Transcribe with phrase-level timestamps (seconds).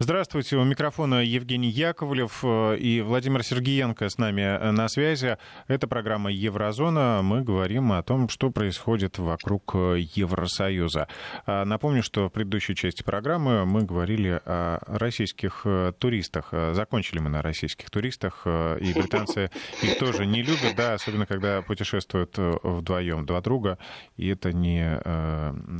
[0.00, 5.38] Здравствуйте, у микрофона Евгений Яковлев э, и Владимир Сергеенко с нами э, на связи.
[5.68, 7.20] Это программа «Еврозона».
[7.22, 11.06] Мы говорим о том, что происходит вокруг э, Евросоюза.
[11.46, 15.64] А, напомню, что в предыдущей части программы мы говорили о российских
[16.00, 16.48] туристах.
[16.72, 22.34] Закончили мы на российских туристах, и британцы их тоже не любят, да, особенно когда путешествуют
[22.36, 23.78] вдвоем, два друга,
[24.16, 25.00] и это не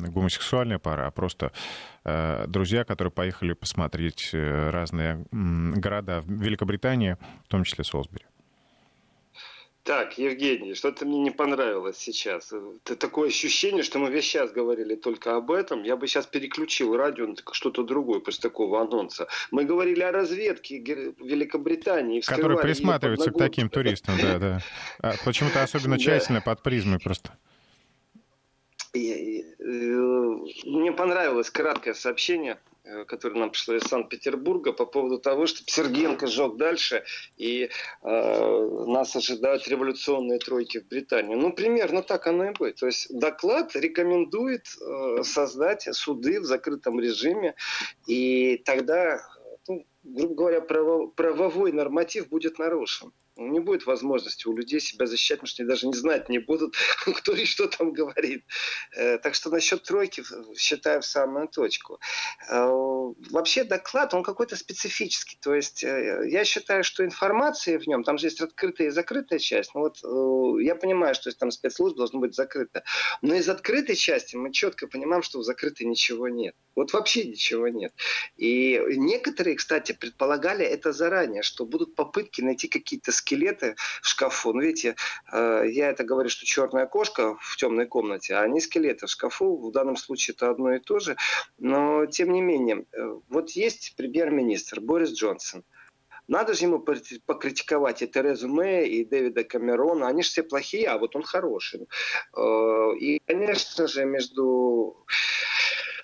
[0.09, 1.51] гомосексуальная пара, а просто
[2.05, 8.27] друзья, которые поехали посмотреть э, разные города в Великобритании, в том числе Солсбери.
[9.85, 12.51] Так, Евгений, что-то мне не понравилось сейчас.
[12.85, 15.83] Это такое ощущение, что мы весь час говорили только об этом.
[15.83, 19.27] Я бы сейчас переключил радио на что-то другое после такого анонса.
[19.51, 22.21] Мы говорили о разведке Великобритании.
[22.21, 24.61] Которые присматриваются к таким туристам, да, да.
[25.01, 27.37] А почему-то особенно тщательно под призмой просто.
[29.65, 29.69] Э,
[30.67, 36.27] мне понравилось краткое сообщение Э, которое нам пришло из Санкт-Петербурга по поводу того, что Сергенко
[36.27, 37.03] сжег дальше,
[37.39, 37.71] и
[38.03, 41.35] э, нас ожидают революционные тройки в Британии.
[41.35, 42.77] Ну, примерно так оно и будет.
[42.77, 47.55] То есть доклад рекомендует э, создать суды в закрытом режиме,
[48.07, 49.19] и тогда,
[49.67, 55.39] ну, грубо говоря, право, правовой норматив будет нарушен не будет возможности у людей себя защищать,
[55.39, 58.45] потому что они даже не знать не будут, кто и что там говорит.
[58.97, 60.23] Э, так что насчет тройки
[60.57, 61.99] считаю в самую точку.
[62.49, 62.67] Э,
[63.31, 65.39] вообще доклад, он какой-то специфический.
[65.41, 69.39] То есть э, я считаю, что информация в нем, там же есть открытая и закрытая
[69.39, 69.75] часть.
[69.75, 72.85] Ну вот я понимаю, что там спецслужб должно быть закрыто.
[73.21, 76.55] Но из открытой части мы четко понимаем, что в закрытой ничего нет.
[76.77, 77.93] Вот вообще ничего нет.
[78.37, 84.53] И некоторые, кстати, предполагали это заранее, что будут попытки найти какие-то скелеты в шкафу.
[84.53, 84.97] Ну, видите,
[85.33, 89.57] э, я это говорю, что черная кошка в темной комнате, а они скелеты в шкафу.
[89.57, 91.17] В данном случае это одно и то же.
[91.59, 95.65] Но, тем не менее, э, вот есть премьер-министр Борис Джонсон.
[96.27, 100.09] Надо же ему покритиковать и Терезу Мэй, и Дэвида Камерона.
[100.09, 101.87] Они же все плохие, а вот он хороший.
[102.35, 105.05] Э, и, конечно же, между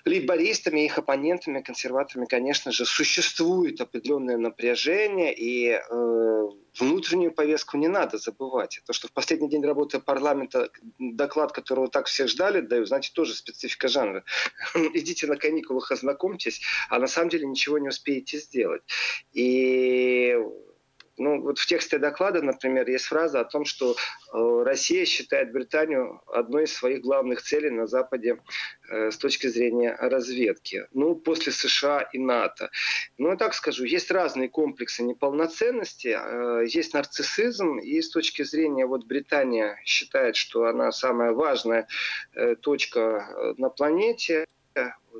[0.05, 8.17] лейбористами, их оппонентами, консерваторами, конечно же, существует определенное напряжение, и э, внутреннюю повестку не надо
[8.17, 8.81] забывать.
[8.85, 10.69] То, что в последний день работы парламента
[10.99, 14.23] доклад, которого так все ждали, даю, знаете, тоже специфика жанра.
[14.93, 18.81] Идите на каникулах, ознакомьтесь, а на самом деле ничего не успеете сделать.
[19.33, 20.35] И
[21.21, 26.19] ну, вот в тексте доклада, например, есть фраза о том, что э, Россия считает Британию
[26.25, 28.37] одной из своих главных целей на Западе
[28.89, 30.87] э, с точки зрения разведки.
[30.93, 32.71] Ну, после США и НАТО.
[33.19, 38.87] Ну, я так скажу, есть разные комплексы неполноценности, э, есть нарциссизм, и с точки зрения,
[38.87, 41.87] вот Британия считает, что она самая важная
[42.61, 44.45] точка на планете,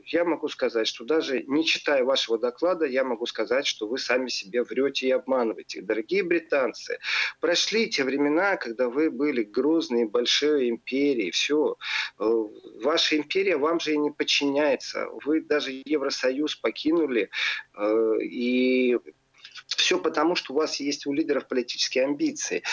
[0.06, 4.30] я могу сказать, что даже не читая вашего доклада, я могу сказать, что вы сами
[4.30, 5.82] себе врете и обманываете.
[5.82, 7.00] Дорогие британцы,
[7.40, 11.32] прошли те времена, когда вы были грозной большой империей.
[11.32, 11.78] Все.
[12.20, 12.24] Э,
[12.82, 15.08] ваша империя вам же и не подчиняется.
[15.26, 17.30] Вы даже Евросоюз покинули.
[17.76, 18.98] Э, и
[19.82, 22.64] все потому, что у вас есть у лидеров политические амбиции.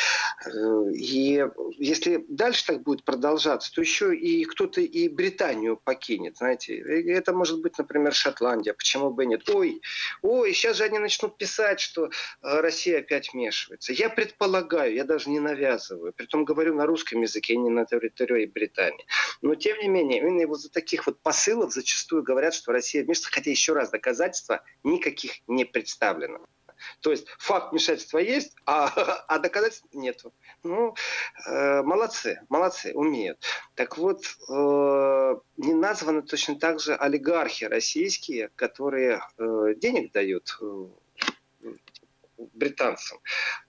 [0.47, 1.45] Э, и
[1.77, 6.79] если дальше так будет продолжаться, то еще и кто-то и Британию покинет, знаете.
[6.79, 9.49] Это может быть, например, Шотландия, почему бы и нет.
[9.49, 9.81] Ой,
[10.23, 12.11] ой, сейчас же они начнут писать, что э,
[12.43, 13.93] Россия опять вмешивается.
[13.93, 19.07] Я предполагаю, я даже не навязываю, притом говорю на русском языке, не на территории Британии.
[19.41, 23.33] Но, тем не менее, именно вот за таких вот посылов зачастую говорят, что Россия вмешивается,
[23.33, 26.41] хотя еще раз доказательства никаких не представлено.
[27.01, 28.89] То есть факт вмешательства есть, а,
[29.29, 30.33] а доказательств нету.
[30.63, 30.95] Ну,
[31.47, 33.45] э, молодцы, молодцы, умеют.
[33.75, 40.87] Так вот, э, не названы точно так же олигархи российские, которые э, денег дают э,
[42.55, 43.19] британцам.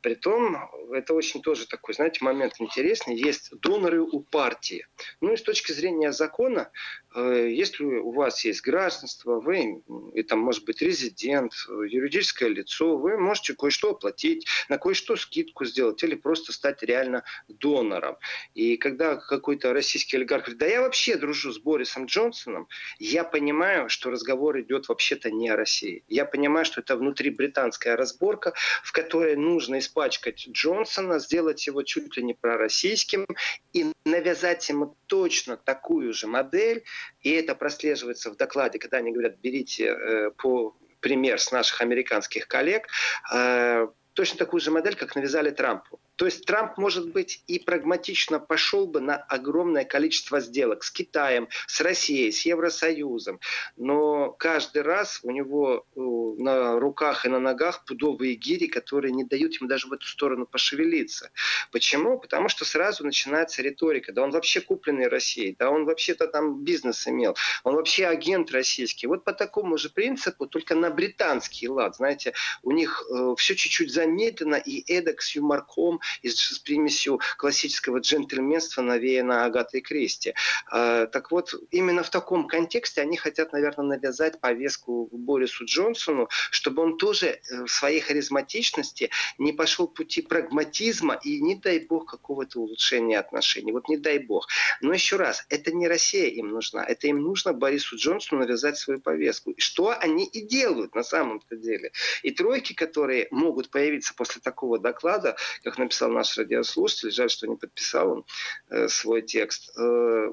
[0.02, 0.58] Притом,
[0.94, 3.16] это очень тоже такой, знаете, момент интересный.
[3.16, 4.86] Есть доноры у партии.
[5.22, 6.72] Ну и с точки зрения закона,
[7.16, 9.82] э, если у вас есть гражданство, вы,
[10.14, 16.04] и там может быть резидент, юридическое лицо, вы можете кое-что оплатить, на кое-что скидку сделать
[16.04, 18.18] или просто стать реально донором.
[18.54, 22.68] И когда какой-то российский олигарх говорит, да я вообще дружу с Борисом Джонсоном,
[23.00, 26.04] я понимаю, что разговор идет вообще-то не о России.
[26.08, 28.54] Я понимаю, что это внутрибританская разборка,
[28.84, 33.26] в которой нужно испачкать Джонсона, сделать его чуть ли не пророссийским
[33.74, 36.84] и навязать ему точно такую же модель.
[37.22, 42.48] И это прослеживается в докладе, когда они говорят, берите э, по пример с наших американских
[42.48, 42.88] коллег,
[43.34, 46.00] э, точно такую же модель, как навязали Трампу.
[46.20, 51.48] То есть Трамп, может быть, и прагматично пошел бы на огромное количество сделок с Китаем,
[51.66, 53.40] с Россией, с Евросоюзом.
[53.78, 59.54] Но каждый раз у него на руках и на ногах пудовые гири, которые не дают
[59.62, 61.32] ему даже в эту сторону пошевелиться.
[61.72, 62.20] Почему?
[62.20, 64.12] Потому что сразу начинается риторика.
[64.12, 69.08] Да он вообще купленный Россией, да он вообще-то там бизнес имел, он вообще агент российский.
[69.08, 71.96] Вот по такому же принципу, только на британский лад.
[71.96, 78.00] Знаете, у них э, все чуть-чуть замедленно и эдак с юморком и с примесью классического
[78.00, 80.34] джентльменства навеяно Агатой Кристи.
[80.72, 86.84] Э, так вот, именно в таком контексте они хотят, наверное, навязать повестку Борису Джонсону, чтобы
[86.84, 92.60] он тоже э, в своей харизматичности не пошел пути прагматизма и, не дай бог, какого-то
[92.60, 93.72] улучшения отношений.
[93.72, 94.48] Вот не дай бог.
[94.82, 99.00] Но еще раз, это не Россия им нужна, это им нужно Борису Джонсону навязать свою
[99.00, 99.54] повестку.
[99.58, 101.92] Что они и делают на самом-то деле.
[102.24, 107.56] И тройки, которые могут появиться после такого доклада, как написал наш радиослушатель, жаль, что не
[107.56, 108.26] подписал он
[108.70, 110.30] э, свой текст, э,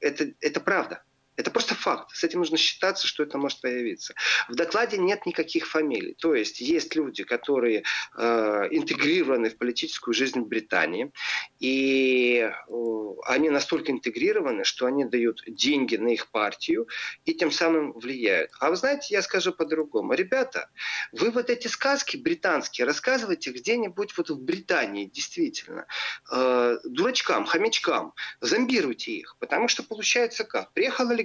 [0.00, 1.02] это, это правда.
[1.36, 2.14] Это просто факт.
[2.14, 4.14] С этим нужно считаться, что это может появиться.
[4.48, 6.14] В докладе нет никаких фамилий.
[6.14, 7.84] То есть есть люди, которые
[8.16, 11.10] э, интегрированы в политическую жизнь Британии.
[11.58, 12.72] И э,
[13.24, 16.86] они настолько интегрированы, что они дают деньги на их партию
[17.24, 18.50] и тем самым влияют.
[18.60, 20.12] А вы знаете, я скажу по-другому.
[20.12, 20.68] Ребята,
[21.12, 25.86] вы вот эти сказки британские рассказывайте где-нибудь вот в Британии, действительно.
[26.30, 28.12] Э, дурачкам, хомячкам.
[28.40, 29.36] Зомбируйте их.
[29.38, 30.72] Потому что получается как?
[30.72, 31.22] Приехал олигарх,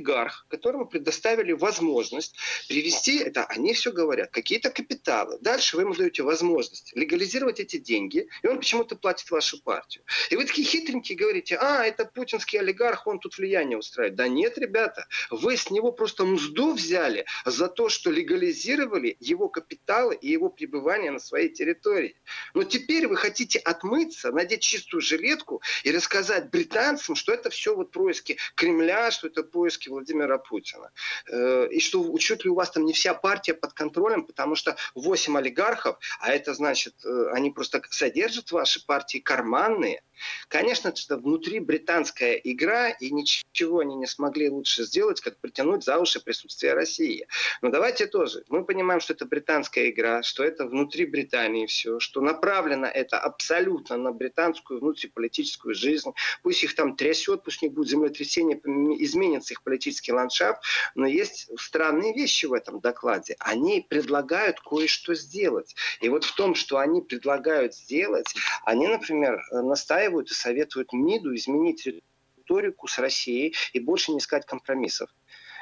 [0.47, 2.35] которому предоставили возможность
[2.67, 5.37] привести, это они все говорят, какие-то капиталы.
[5.41, 10.03] Дальше вы ему даете возможность легализировать эти деньги, и он почему-то платит вашу партию.
[10.29, 14.15] И вы такие хитренькие говорите, а, это путинский олигарх, он тут влияние устраивает.
[14.15, 20.15] Да нет, ребята, вы с него просто мзду взяли за то, что легализировали его капиталы
[20.15, 22.15] и его пребывание на своей территории.
[22.53, 27.91] Но теперь вы хотите отмыться, надеть чистую жилетку и рассказать британцам, что это все вот
[27.91, 30.91] происки Кремля, что это поиски Владимира Путина.
[31.31, 34.75] Э, и что чуть ли у вас там не вся партия под контролем, потому что
[34.95, 40.01] 8 олигархов, а это значит, э, они просто содержат ваши партии карманные,
[40.47, 45.97] Конечно, это внутри британская игра, и ничего они не смогли лучше сделать, как притянуть за
[45.99, 47.27] уши присутствие России.
[47.61, 48.43] Но давайте тоже.
[48.49, 53.97] Мы понимаем, что это британская игра, что это внутри Британии все, что направлено это абсолютно
[53.97, 56.11] на британскую внутриполитическую жизнь.
[56.43, 58.57] Пусть их там трясет, пусть у них будет землетрясение,
[59.03, 60.61] изменится их политический ландшафт,
[60.95, 63.35] но есть странные вещи в этом докладе.
[63.39, 65.75] Они предлагают кое-что сделать.
[66.01, 68.33] И вот в том, что они предлагают сделать,
[68.65, 71.87] они, например, настаивают настаивают и советуют МИДу изменить
[72.37, 75.09] риторику с Россией и больше не искать компромиссов.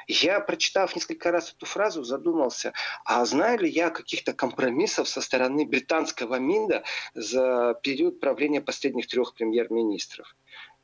[0.08, 2.72] Я, прочитав несколько раз эту фразу, задумался,
[3.04, 6.84] а знаю ли я каких-то компромиссов со стороны британского МИДа
[7.14, 10.36] за период правления последних трех премьер-министров?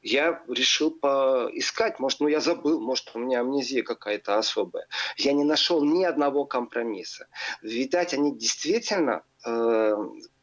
[0.03, 4.87] Я решил поискать, может, ну я забыл, может, у меня амнезия какая-то особая.
[5.17, 7.29] Я не нашел ни одного компромисса.
[7.63, 9.95] Видать, они действительно э,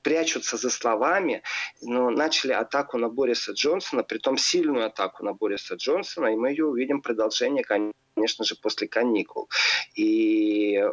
[0.02, 1.44] прячутся за словами,
[1.82, 6.66] но начали атаку на Бориса Джонсона, притом сильную атаку на Бориса Джонсона, и мы ее
[6.66, 9.50] увидим продолжение, конечно же, после каникул.
[9.94, 10.90] И э,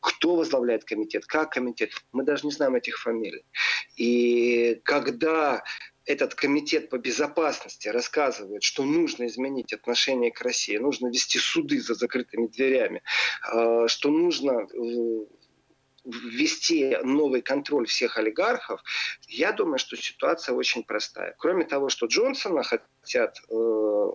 [0.00, 3.44] кто возглавляет комитет, как комитет, мы даже не знаем этих фамилий.
[3.96, 5.62] И когда
[6.04, 11.94] этот комитет по безопасности рассказывает, что нужно изменить отношение к России, нужно вести суды за
[11.94, 13.02] закрытыми дверями,
[13.52, 15.26] э, что нужно э,
[16.04, 18.82] ввести новый контроль всех олигархов,
[19.28, 21.34] я думаю, что ситуация очень простая.
[21.38, 24.10] Кроме того, что Джонсона хотят э,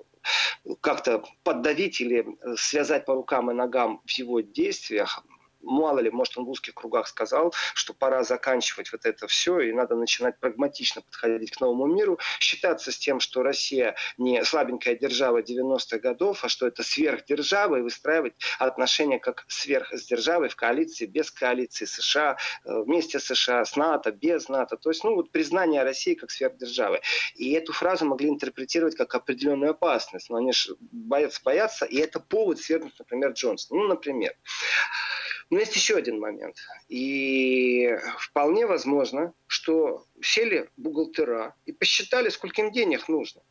[0.81, 2.25] как-то поддавить или
[2.57, 5.23] связать по рукам и ногам в его действиях,
[5.61, 9.73] мало ли, может, он в узких кругах сказал, что пора заканчивать вот это все, и
[9.73, 15.41] надо начинать прагматично подходить к новому миру, считаться с тем, что Россия не слабенькая держава
[15.41, 21.05] 90-х годов, а что это сверхдержава, и выстраивать отношения как сверх с державой в коалиции,
[21.05, 24.77] без коалиции США, э, вместе с США, с НАТО, без НАТО.
[24.77, 27.01] То есть, ну, вот признание России как сверхдержавы.
[27.35, 30.29] И эту фразу могли интерпретировать как определенную опасность.
[30.29, 33.79] Но они же боятся, боятся, и это повод свергнуть, например, Джонсона.
[33.79, 34.33] Ну, например.
[35.49, 36.57] Но есть еще один момент.
[36.89, 37.89] И
[38.19, 43.41] вполне возможно, что сели бухгалтера и посчитали, сколько им денег нужно.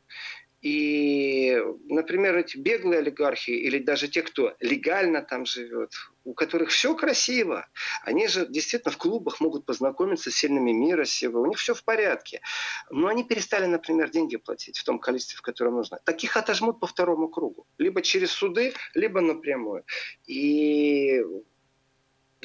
[0.63, 5.93] И, например, эти беглые олигархи или даже те, кто легально там живет,
[6.25, 7.69] у которых все красиво,
[8.03, 11.85] они же действительно в клубах могут познакомиться с сильными мира сего, у них все в
[11.85, 12.41] порядке.
[12.91, 16.01] Но они перестали, например, деньги платить в том количестве, в котором нужно.
[16.05, 17.67] Таких отожмут по второму кругу.
[17.79, 19.85] Либо через суды, либо напрямую.
[20.27, 21.23] И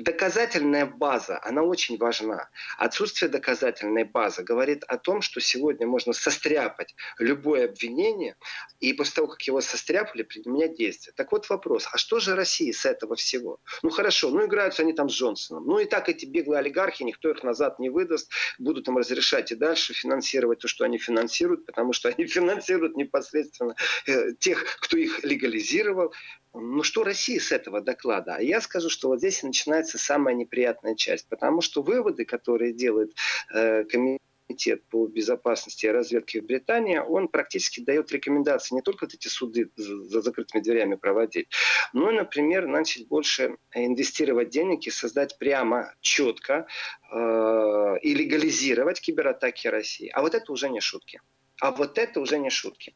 [0.02, 2.50] доказательная база, она очень важна.
[2.78, 8.36] Отсутствие доказательной базы говорит о том, что сегодня можно состряпать любое обвинение,
[8.80, 11.14] и после того, как его состряпали, применять действия.
[11.16, 13.60] Так вот вопрос, а что же России с этого всего?
[13.84, 15.66] Ну хорошо, ну играются они там с Джонсоном.
[15.66, 19.56] Ну и так эти беглые олигархи, никто их назад не выдаст, будут им разрешать и
[19.56, 23.76] дальше финансировать то, что они финансируют, потому что они финансируют непосредственно
[24.08, 26.14] э, тех, кто их легализировал.
[26.54, 28.36] Ну что России с этого доклада?
[28.36, 33.16] А я скажу, что вот здесь начинается самая неприятная часть, потому что выводы, которые делает
[33.54, 39.14] э, комитет по безопасности и разведке в Британии, он практически дает рекомендации не только вот
[39.14, 41.48] эти суды за закрытыми дверями проводить,
[41.94, 46.68] но и, например, начать больше инвестировать денег и создать прямо четко
[47.14, 50.10] э, и легализировать кибератаки России.
[50.10, 51.22] А вот это уже не шутки.
[51.62, 52.94] А вот это уже не шутки.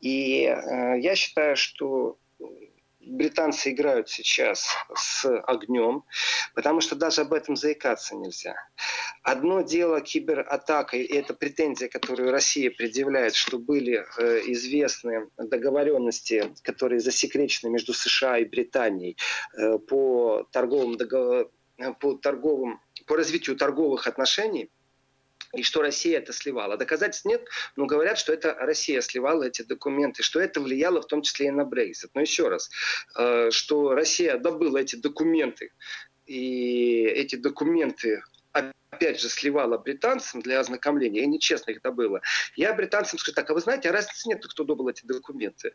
[0.00, 2.18] И э, я считаю, что
[3.00, 6.04] британцы играют сейчас с огнем,
[6.54, 8.54] потому что даже об этом заикаться нельзя.
[9.22, 17.00] Одно дело кибератака, и это претензия, которую Россия предъявляет, что были э, известны договоренности, которые
[17.00, 19.16] засекречены между США и Британией
[19.56, 21.50] э, по торговым договорам
[21.98, 24.70] по торговым по развитию торговых отношений
[25.52, 26.76] и что Россия это сливала.
[26.76, 27.44] Доказательств нет,
[27.76, 31.50] но говорят, что это Россия сливала эти документы, что это влияло в том числе и
[31.50, 32.10] на Брексит.
[32.14, 32.70] Но еще раз,
[33.16, 35.72] э, что Россия добыла эти документы,
[36.26, 42.20] и эти документы опять же, сливала британцам для ознакомления, и нечестно их добыла.
[42.56, 45.72] Я британцам скажу так, а вы знаете, а разницы нет, кто добыл эти документы.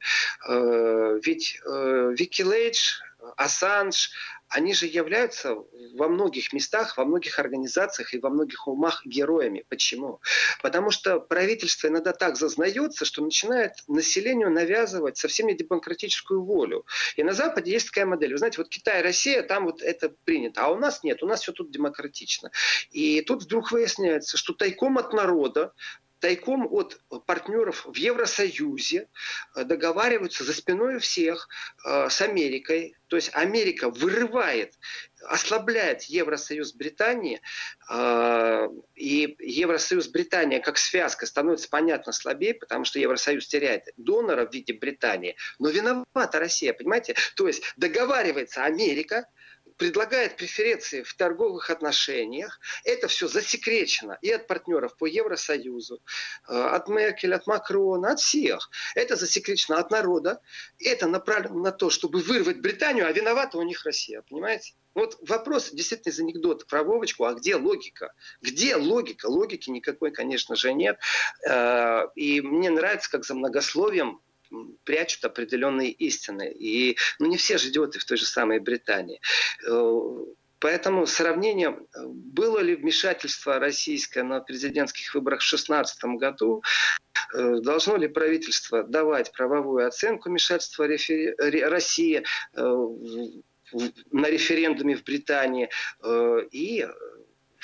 [0.48, 3.00] Э, ведь Вики Лейдж,
[3.38, 4.12] Ассанж,
[4.48, 5.56] они же являются
[5.96, 9.66] во многих местах, во многих организациях и во многих умах героями.
[9.70, 10.22] Почему?
[10.62, 16.86] Потому что правительство иногда так зазнается, что начинает населению навязывать совсем не демократическую волю.
[17.16, 18.32] И на Западе есть такая модель.
[18.32, 21.42] Вы знаете, вот Китай Россия, там вот это принято, а у нас нет, у нас
[21.42, 22.52] все тут демократично.
[22.92, 25.74] И тут вдруг выясняется, что тайком от народа
[26.26, 29.10] тайком от партнеров в Евросоюзе
[29.56, 31.48] э, договариваются за спиной всех
[31.86, 32.96] э, с Америкой.
[33.06, 34.74] То есть Америка вырывает,
[35.28, 37.42] ослабляет Евросоюз Британии,
[37.92, 44.52] э, и Евросоюз Британия как связка становится, понятно, слабее, потому что Евросоюз теряет донора в
[44.52, 45.36] виде Британии.
[45.60, 47.14] Но виновата Россия, понимаете?
[47.36, 49.28] То есть договаривается Америка,
[49.78, 52.60] предлагает преференции в торговых отношениях.
[52.84, 56.02] Это все засекречено и от партнеров по Евросоюзу,
[56.48, 58.70] э, от Меркель, от Макрона, от всех.
[58.96, 60.42] Это засекречено от народа.
[60.80, 64.22] Это направлено на то, чтобы вырвать Британию, а виновата у них Россия.
[64.30, 64.74] Понимаете?
[64.94, 68.14] Вот вопрос действительно из анекдота про Вовочку, а где логика?
[68.42, 69.26] Где логика?
[69.26, 70.98] Логики никакой, конечно же, нет.
[71.48, 74.22] Э, и мне нравится, как за многословием
[74.84, 76.52] прячут определенные истины.
[76.52, 79.22] И ну, не все же идиоты в той же самой Британии.
[79.68, 80.02] Э,
[80.60, 86.64] поэтому сравнение, было ли вмешательство российское на президентских выборах в 2016 году,
[87.34, 92.88] э, должно ли правительство давать правовую оценку вмешательства России э,
[94.12, 95.70] на референдуме в Британии
[96.52, 96.88] и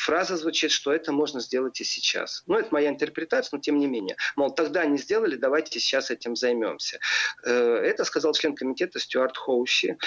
[0.02, 2.44] фраза звучит, что это можно сделать и сейчас.
[2.48, 4.18] Ну, это моя интерпретация, но тем не менее.
[4.36, 7.00] Мол, тогда не сделали, давайте сейчас этим займемся.
[7.46, 9.98] Э, это сказал член комитета Стюарт Хоуси.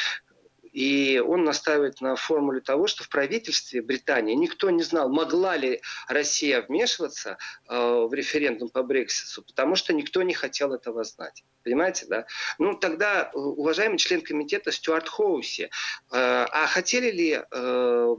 [0.75, 5.81] И он настаивает на формуле того, что в правительстве Британии никто не знал, могла ли
[6.09, 7.39] Россия вмешиваться
[7.69, 11.45] э, в референдум по Брекситу, потому что никто не хотел этого знать.
[11.63, 12.27] Понимаете, да?
[12.59, 15.69] Ну, тогда, э, уважаемый член комитета Стюарт Хоуси, э,
[16.11, 17.41] а хотели ли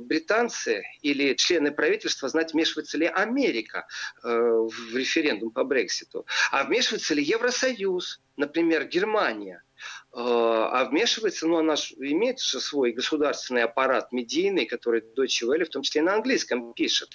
[0.05, 3.85] британцы или члены правительства знать, вмешивается ли Америка
[4.23, 6.25] в референдум по Брекситу?
[6.51, 9.64] А вмешивается ли Евросоюз, например, Германия?
[10.13, 15.65] Э, а вмешивается, ну, она же имеет же свой государственный аппарат медийный, который Deutsche Welle
[15.65, 17.09] в том числе и на английском пишет.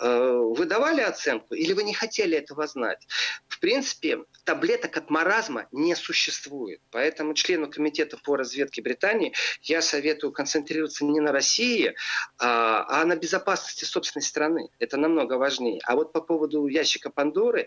[0.00, 3.06] Э, вы давали оценку или вы не хотели этого знать?
[3.46, 6.80] В принципе, таблеток от маразма не существует.
[6.90, 11.94] Поэтому члену комитета по разведке Британии я советую концентрироваться не на России,
[12.38, 14.70] а, а на безопасности собственной страны.
[14.78, 15.80] Это намного важнее.
[15.84, 17.66] А вот по поводу ящика Пандоры,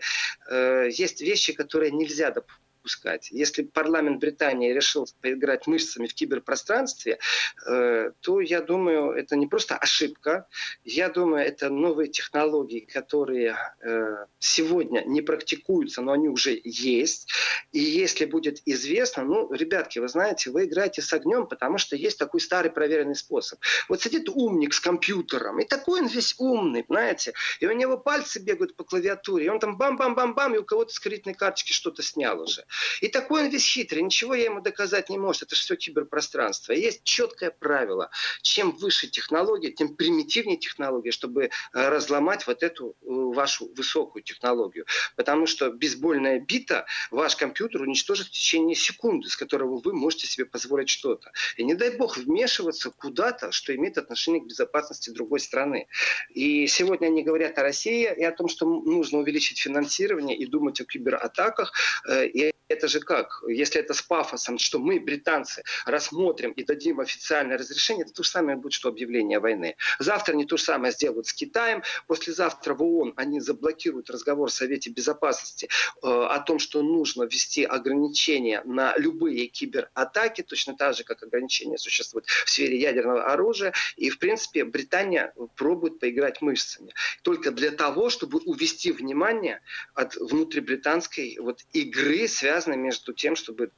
[0.50, 3.30] э, есть вещи, которые нельзя допустить допускать.
[3.30, 7.18] Если парламент Британии решил поиграть мышцами в киберпространстве,
[7.66, 10.46] э, то я думаю, это не просто ошибка.
[10.84, 17.32] Я думаю, это новые технологии, которые э, сегодня не практикуются, но они уже есть.
[17.72, 22.18] И если будет известно, ну, ребятки, вы знаете, вы играете с огнем, потому что есть
[22.18, 23.58] такой старый проверенный способ.
[23.88, 28.40] Вот сидит умник с компьютером, и такой он весь умный, знаете, и у него пальцы
[28.40, 32.40] бегают по клавиатуре, и он там бам-бам-бам-бам, и у кого-то с кредитной карточки что-то снял
[32.40, 32.64] уже.
[33.00, 35.42] И такой он весь хитрый, ничего я ему доказать не может.
[35.42, 36.72] Это все киберпространство.
[36.72, 38.10] И есть четкое правило.
[38.42, 44.86] Чем выше технология, тем примитивнее технология, чтобы э, разломать вот эту э, вашу высокую технологию.
[45.16, 50.44] Потому что бейсбольная бита ваш компьютер уничтожит в течение секунды, с которого вы можете себе
[50.44, 51.32] позволить что-то.
[51.56, 55.86] И не дай бог вмешиваться куда-то, что имеет отношение к безопасности другой страны.
[56.30, 60.80] И сегодня они говорят о России и о том, что нужно увеличить финансирование и думать
[60.80, 61.72] о кибератаках.
[62.08, 63.42] Э, и это же как?
[63.46, 68.30] Если это с пафосом, что мы, британцы, рассмотрим и дадим официальное разрешение, это то же
[68.30, 69.76] самое будет, что объявление войны.
[69.98, 74.52] Завтра они то же самое сделают с Китаем, послезавтра в ООН они заблокируют разговор в
[74.52, 75.68] Совете Безопасности
[76.02, 81.76] э, о том, что нужно ввести ограничения на любые кибератаки, точно так же, как ограничения
[81.76, 83.74] существуют в сфере ядерного оружия.
[83.96, 86.92] И, в принципе, Британия пробует поиграть мышцами.
[87.22, 89.60] Только для того, чтобы увести внимание
[89.94, 93.70] от внутрибританской вот игры, связанной между тем, чтобы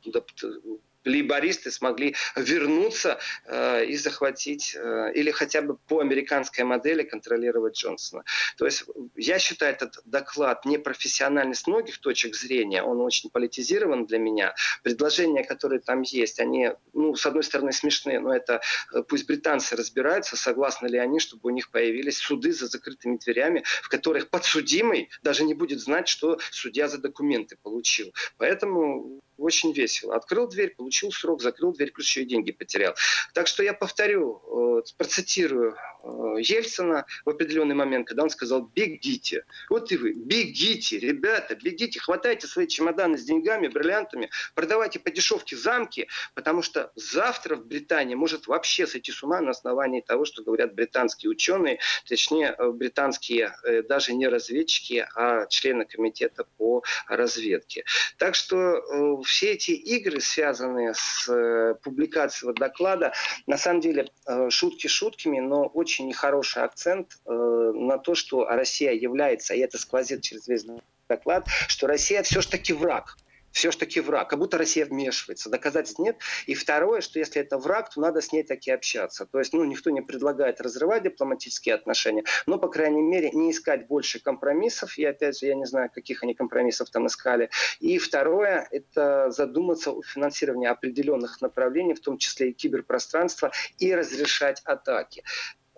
[1.06, 8.25] лейбористы смогли вернуться э, и захватить, э, или хотя бы по американской модели контролировать Джонсона.
[8.58, 8.84] То есть
[9.14, 14.54] я считаю этот доклад непрофессиональный с многих точек зрения, он очень политизирован для меня.
[14.82, 18.60] Предложения, которые там есть, они, ну, с одной стороны, смешные, но это
[18.92, 23.62] э, пусть британцы разбираются, согласны ли они, чтобы у них появились суды за закрытыми дверями,
[23.82, 28.12] в которых подсудимый даже не будет знать, что судья за документы получил.
[28.38, 30.14] Поэтому очень весело.
[30.14, 32.95] Открыл дверь, получил срок, закрыл дверь, плюс еще и деньги потерял.
[33.35, 36.09] Так что я повторю, э, процитирую э,
[36.40, 39.45] Ельцина в определенный момент, когда он сказал «бегите».
[39.69, 45.57] Вот и вы, бегите, ребята, бегите, хватайте свои чемоданы с деньгами, бриллиантами, продавайте по дешевке
[45.57, 50.43] замки, потому что завтра в Британии может вообще сойти с ума на основании того, что
[50.43, 51.78] говорят британские ученые,
[52.09, 53.55] точнее, э, британские
[53.88, 57.85] даже не разведчики, а члены комитета по разведке.
[58.19, 63.12] Так что все эти игры, связанные с э, публикацией доклада,
[63.47, 68.92] на самом деле э, шутки шутками, но очень нехороший акцент э, на то, что Россия
[68.92, 70.64] является, и это сквозит через весь
[71.09, 73.16] доклад, что Россия все-таки враг
[73.56, 75.48] все-таки враг, как будто Россия вмешивается.
[75.48, 76.18] Доказательств нет.
[76.44, 79.25] И второе, что если это враг, то надо с ней таки общаться.
[79.25, 83.86] То есть, ну, никто не предлагает разрывать дипломатические отношения, но, по крайней мере, не искать
[83.86, 84.99] больше компромиссов.
[84.99, 87.49] И, опять же, я не знаю, каких они компромиссов там искали.
[87.80, 94.60] И второе, это задуматься о финансировании определенных направлений, в том числе и киберпространства, и разрешать
[94.64, 95.25] атаки.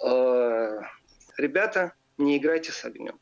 [0.05, 0.81] Э,
[1.37, 3.21] ребята, не играйте с огнем.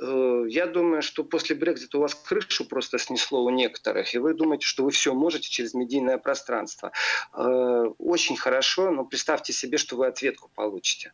[0.00, 4.34] Э, я думаю, что после Брекзита у вас крышу просто снесло у некоторых, и вы
[4.34, 6.92] думаете, что вы все можете через медийное пространство.
[7.34, 11.12] Э, очень хорошо, но представьте себе, что вы ответку получите.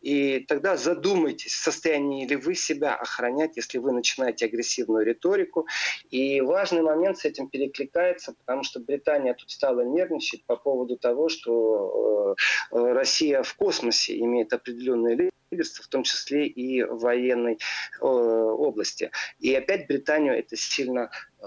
[0.00, 5.66] И тогда задумайтесь, в состоянии ли вы себя охранять, если вы начинаете агрессивную риторику.
[6.10, 11.28] И важный момент с этим перекликается, потому что Британия тут стала нервничать по поводу того,
[11.28, 12.36] что
[12.70, 15.16] э, Россия в космосе имеет определенные
[15.50, 19.10] лидерство, в том числе и в военной э, области.
[19.38, 21.44] И опять Британию это сильно э,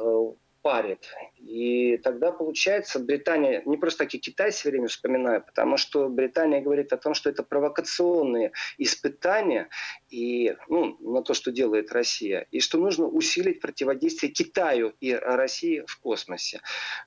[0.67, 1.08] парит.
[1.39, 6.60] И тогда получается, Британия, не просто так и Китай все время вспоминаю, потому что Британия
[6.60, 9.69] говорит о том, что это провокационные испытания
[10.10, 15.86] и, ну, на то, что делает Россия, и что нужно усилить противодействие Китаю и России
[15.88, 16.60] в космосе.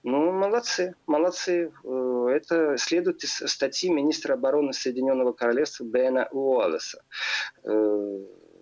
[0.03, 1.71] Ну, молодцы, молодцы.
[1.85, 7.03] Э, это следует из статьи министра обороны Соединенного Королевства Бена Уоллеса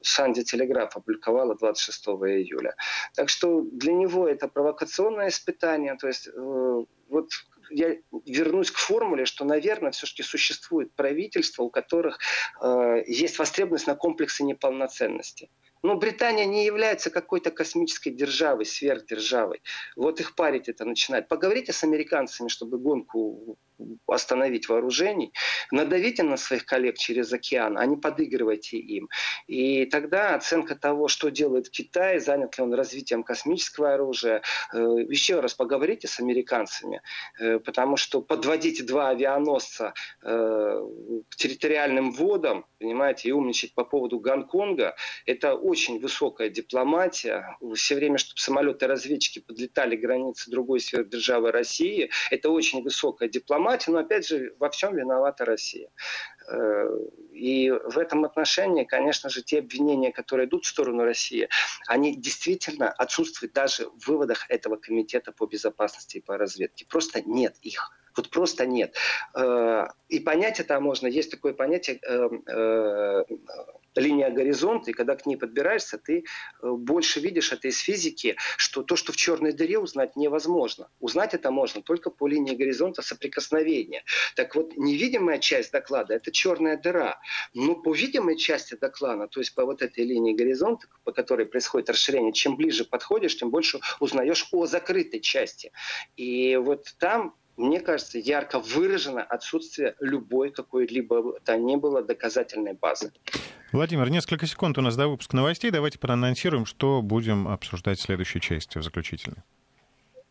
[0.02, 2.74] Санди Телеграф опубликовала 26 июля.
[3.14, 5.96] Так что для него это провокационное испытание.
[5.96, 7.30] То есть э, вот
[7.70, 12.18] я вернусь к формуле, что, наверное, все-таки существует правительство, у которых
[12.60, 15.50] э, есть востребованность на комплексы неполноценности.
[15.82, 19.62] Но Британия не является какой-то космической державой, сверхдержавой.
[19.96, 21.28] Вот их парить это начинает.
[21.28, 23.58] Поговорите с американцами, чтобы гонку
[24.06, 25.32] остановить вооружений,
[25.70, 29.08] надавите на своих коллег через океан, а не подыгрывайте им.
[29.46, 35.40] И тогда оценка того, что делает Китай, занят ли он развитием космического оружия, э, еще
[35.40, 37.02] раз поговорите с американцами,
[37.38, 40.82] э, потому что подводить два авианосца э,
[41.28, 47.56] к территориальным водам, понимаете, и умничать по поводу Гонконга, это очень высокая дипломатия.
[47.74, 54.26] Все время, чтобы самолеты-разведчики подлетали границы другой сверхдержавы России, это очень высокая дипломатия, но опять
[54.26, 55.90] же во всем виновата Россия.
[56.50, 56.88] Э,
[57.32, 61.48] и в этом отношении, конечно же, те обвинения, которые идут в сторону России,
[61.86, 66.86] они действительно отсутствуют даже в выводах этого комитета по безопасности и по разведке.
[66.88, 67.90] Просто нет их.
[68.16, 68.96] Вот просто нет.
[69.34, 71.06] Э, и понять это можно.
[71.06, 72.00] Есть такое понятие
[74.28, 76.24] линия горизонта, и когда к ней подбираешься, ты
[76.62, 80.88] э, больше видишь это из физики, что то, что в черной дыре узнать невозможно.
[81.00, 84.04] Узнать это можно только по линии горизонта соприкосновения.
[84.36, 87.18] Так вот, невидимая часть доклада– это черная дыра.
[87.54, 91.90] Но по видимой части доклада, то есть по вот этой линии горизонта, по которой происходит
[91.90, 95.72] расширение, чем ближе подходишь, тем больше узнаешь о закрытой части.
[96.16, 103.12] И вот там мне кажется, ярко выражено отсутствие любой какой-либо то ни было доказательной базы.
[103.72, 105.70] Владимир, несколько секунд у нас до выпуска новостей.
[105.70, 109.42] Давайте проанонсируем, что будем обсуждать в следующей части, в заключительной.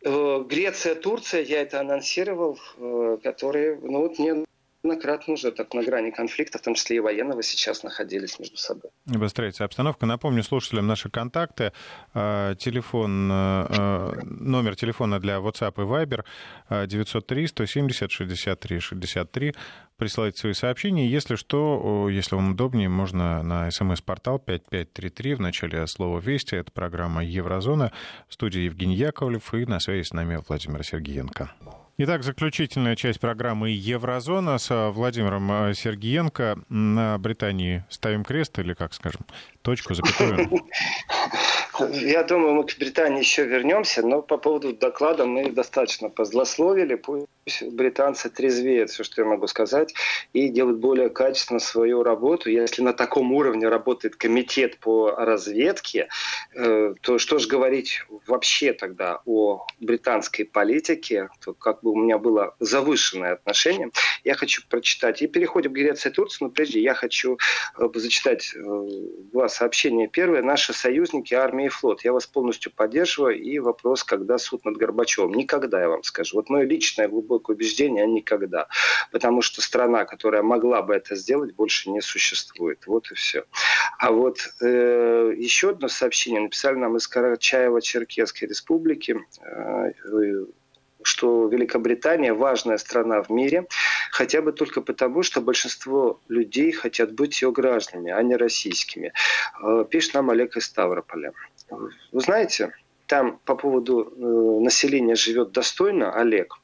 [0.04, 4.44] Э, Греция, Турция, я это анонсировал, э, которые, ну вот мне
[4.82, 8.90] неоднократно уже так на грани конфликта, в том числе и военного, сейчас находились между собой.
[9.12, 10.06] Обостряется обстановка.
[10.06, 11.72] Напомню слушателям наши контакты.
[12.14, 16.24] Э, телефон, э, номер телефона для WhatsApp и Viber
[16.86, 19.54] 903 170 63 63.
[19.96, 21.08] Присылайте свои сообщения.
[21.08, 26.54] Если что, если вам удобнее, можно на смс-портал 5533 в начале слова «Вести».
[26.54, 27.92] Это программа «Еврозона».
[28.28, 31.50] В студии Евгений Яковлев и на связи с нами Владимир Сергеенко.
[32.00, 36.60] Итак, заключительная часть программы «Еврозона» с э, Владимиром э, Сергиенко.
[36.68, 39.22] На Британии ставим крест или, как скажем,
[39.62, 40.48] точку, запятую?
[41.80, 46.96] Я думаю, мы к Британии еще вернемся, но по поводу доклада мы достаточно позлословили.
[46.96, 47.28] Пусть
[47.62, 49.94] британцы трезвеют, все, что я могу сказать,
[50.32, 52.50] и делают более качественно свою работу.
[52.50, 56.08] Если на таком уровне работает комитет по разведке,
[56.54, 62.18] э, то что же говорить вообще тогда о британской политике, то как бы у меня
[62.18, 63.90] было завышенное отношение.
[64.24, 65.22] Я хочу прочитать.
[65.22, 67.38] И переходим к Греции и Турции, но прежде я хочу
[67.78, 68.60] э, зачитать э,
[69.32, 70.08] два сообщения.
[70.08, 70.42] Первое.
[70.42, 72.04] Наши союзники армии и флот.
[72.04, 73.40] Я вас полностью поддерживаю.
[73.40, 75.34] И вопрос, когда суд над Горбачевым?
[75.34, 76.36] Никогда, я вам скажу.
[76.36, 78.66] Вот мое личное глубокое убеждение, а никогда.
[79.12, 82.86] Потому что страна, которая могла бы это сделать, больше не существует.
[82.86, 83.44] Вот и все.
[83.98, 89.16] А вот э, еще одно сообщение написали нам из Карачаева-Черкесской республики.
[89.42, 89.92] Э,
[91.02, 93.66] что Великобритания важная страна в мире,
[94.10, 99.12] хотя бы только потому, что большинство людей хотят быть ее гражданами, а не российскими.
[99.62, 101.32] Э, пишет нам Олег из Ставрополя.
[101.70, 102.72] Вы знаете,
[103.06, 106.54] там по поводу э, населения живет достойно, Олег,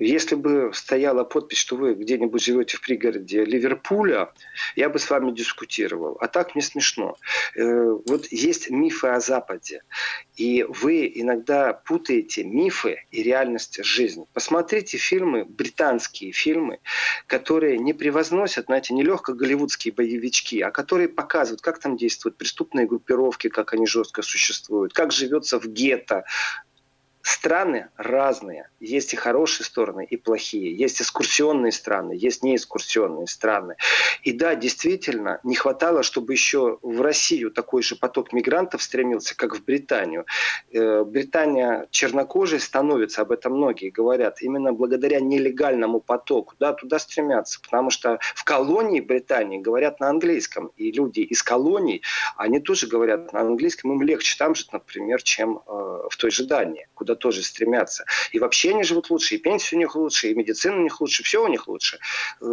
[0.00, 4.32] если бы стояла подпись, что вы где-нибудь живете в пригороде Ливерпуля,
[4.76, 6.16] я бы с вами дискутировал.
[6.20, 7.16] А так мне смешно.
[7.56, 9.82] Э, вот есть мифы о Западе.
[10.36, 14.24] И вы иногда путаете мифы и реальность жизни.
[14.32, 16.78] Посмотрите фильмы, британские фильмы,
[17.26, 22.86] которые не превозносят, знаете, не легко голливудские боевички, а которые показывают, как там действуют преступные
[22.86, 26.24] группировки, как они жестко существуют, как живется в гетто,
[27.22, 28.68] страны разные.
[28.80, 30.74] Есть и хорошие стороны, и плохие.
[30.74, 33.76] Есть экскурсионные страны, есть неэкскурсионные страны.
[34.22, 39.56] И да, действительно, не хватало, чтобы еще в Россию такой же поток мигрантов стремился, как
[39.56, 40.26] в Британию.
[40.72, 46.54] Э, Британия чернокожей становится, об этом многие говорят, именно благодаря нелегальному потоку.
[46.58, 50.72] Да, туда стремятся, потому что в колонии Британии говорят на английском.
[50.76, 52.02] И люди из колоний,
[52.36, 53.92] они тоже говорят на английском.
[53.92, 55.60] Им легче там жить, например, чем э,
[56.10, 58.04] в той же Дании, куда тоже стремятся.
[58.32, 61.22] И вообще они живут лучше, и пенсия у них лучше, и медицина у них лучше,
[61.22, 61.98] все у них лучше.
[62.40, 62.44] Э,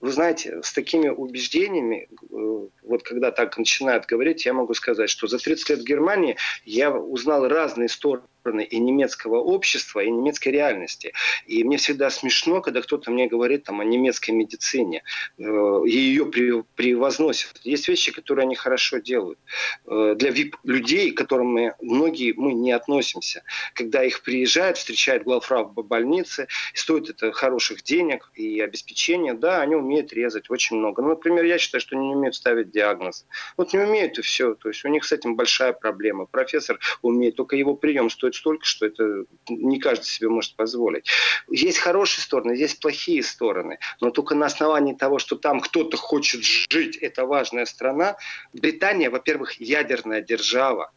[0.00, 5.26] вы знаете, с такими убеждениями, э, вот когда так начинают говорить, я могу сказать, что
[5.26, 11.12] за 30 лет в Германии я узнал разные стороны и немецкого общества, и немецкой реальности.
[11.46, 15.02] И мне всегда смешно, когда кто-то мне говорит там, о немецкой медицине,
[15.38, 15.42] э,
[15.86, 16.26] и ее
[16.74, 17.60] превозносят.
[17.64, 19.38] Есть вещи, которые они хорошо делают.
[19.86, 23.42] Э, для VIP-людей, к которым мы, многие мы не относимся.
[23.74, 29.60] Когда их приезжают, встречают главфрау в больнице, и стоит это хороших денег и обеспечения, да,
[29.62, 31.02] они умеют резать очень много.
[31.02, 33.26] Ну, например, я считаю, что не умеют ставить диагноз.
[33.56, 34.54] Вот не умеют и все.
[34.54, 36.26] То есть у них с этим большая проблема.
[36.26, 41.06] Профессор умеет, только его прием стоит стоит столько, что это не каждый себе может позволить.
[41.48, 46.42] Есть хорошие стороны, есть плохие стороны, но только на основании того, что там кто-то хочет
[46.44, 48.16] жить, это важная страна.
[48.52, 50.90] Британия, во-первых, ядерная держава.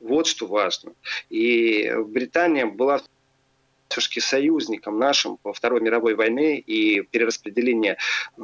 [0.00, 0.94] Вот что важно.
[1.30, 3.00] И Британия была
[3.88, 7.98] все-таки союзником нашим во Второй мировой войны и перераспределение
[8.38, 8.42] э,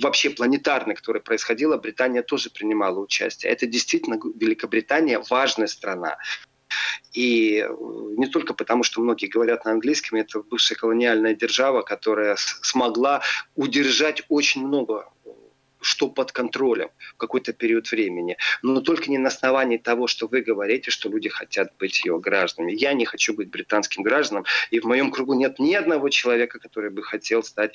[0.00, 3.52] вообще планетарное, которое происходило, Британия тоже принимала участие.
[3.52, 6.16] Это действительно Великобритания важная страна.
[7.12, 7.68] И э,
[8.16, 13.22] не только потому, что многие говорят на английском, это бывшая колониальная держава, которая смогла
[13.56, 15.08] удержать очень много
[15.80, 18.36] что под контролем в какой-то период времени.
[18.62, 22.72] Но только не на основании того, что вы говорите, что люди хотят быть ее гражданами.
[22.72, 26.90] Я не хочу быть британским гражданом, и в моем кругу нет ни одного человека, который
[26.90, 27.74] бы хотел стать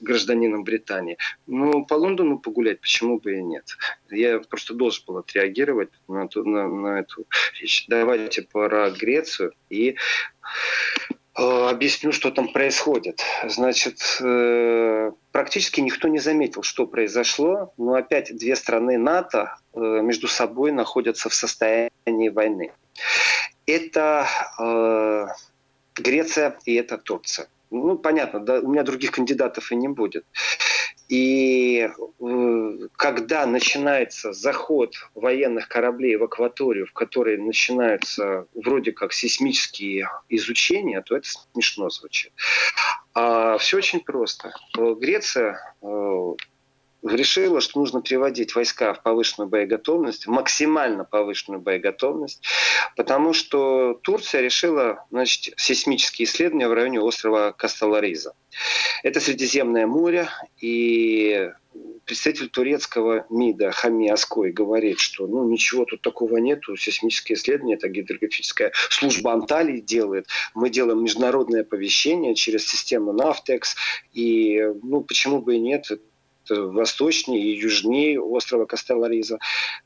[0.00, 1.18] гражданином Британии.
[1.46, 3.76] Ну, по Лондону погулять, почему бы и нет?
[4.10, 7.26] Я просто должен был отреагировать на, на, на эту
[7.60, 7.86] речь.
[7.88, 9.96] Давайте про Грецию и
[11.34, 13.22] объясню, что там происходит.
[13.46, 20.28] Значит, э, практически никто не заметил, что произошло, но опять две страны НАТО э, между
[20.28, 22.72] собой находятся в состоянии войны.
[23.66, 24.26] Это
[25.96, 27.48] Греция и это Турция.
[27.70, 30.24] Ну, понятно, да, у меня других кандидатов и не будет.
[31.08, 31.88] И
[32.20, 41.02] э, когда начинается заход военных кораблей в акваторию, в которой начинаются вроде как сейсмические изучения,
[41.02, 42.32] то это смешно звучит.
[43.12, 44.54] А все очень просто.
[44.74, 46.32] Греция э,
[47.04, 52.42] решила, что нужно приводить войска в повышенную боеготовность, максимально повышенную боеготовность,
[52.96, 58.34] потому что Турция решила значит, сейсмические исследования в районе острова Касталариза.
[59.02, 60.28] Это Средиземное море,
[60.60, 61.50] и
[62.04, 67.88] представитель турецкого МИДа Хами Аской говорит, что ну, ничего тут такого нету, сейсмические исследования, это
[67.88, 70.26] гидрографическая служба Анталии делает.
[70.54, 73.76] Мы делаем международное оповещение через систему Нафтекс,
[74.12, 75.90] и ну, почему бы и нет,
[76.50, 79.38] восточнее и южнее острова Кастеллариза.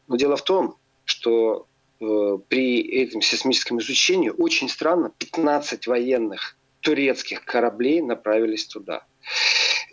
[0.07, 1.67] Но дело в том, что
[2.01, 9.05] э, при этом сейсмическом изучении очень странно 15 военных турецких кораблей направились туда.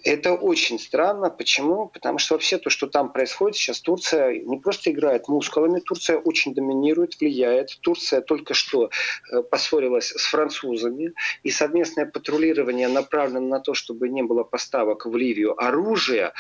[0.06, 1.32] Это очень странно.
[1.32, 1.88] Почему?
[1.88, 6.54] Потому что вообще то, что там происходит сейчас, Турция не просто играет мускулами, Турция очень
[6.54, 7.80] доминирует, влияет.
[7.82, 8.92] Турция только что
[9.32, 15.16] э, поссорилась с французами, и совместное патрулирование направлено на то, чтобы не было поставок в
[15.16, 16.34] Ливию оружия,